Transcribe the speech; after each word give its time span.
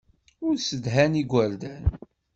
Ur 0.45 0.55
ssedhan 0.57 1.13
igerdan. 1.21 1.83